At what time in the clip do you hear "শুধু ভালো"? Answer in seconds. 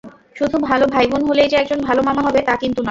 0.35-0.85